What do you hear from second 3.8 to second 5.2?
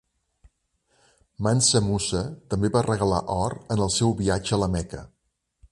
el seu viatge a La Meca.